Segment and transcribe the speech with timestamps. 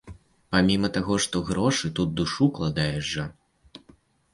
[0.55, 3.33] Паміма таго, што грошы, тут душу ўкладаеш жа!